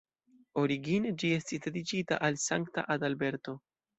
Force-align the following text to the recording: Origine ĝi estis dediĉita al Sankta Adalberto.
Origine 0.61 1.11
ĝi 1.23 1.29
estis 1.35 1.61
dediĉita 1.67 2.19
al 2.29 2.39
Sankta 2.47 2.87
Adalberto. 2.97 3.57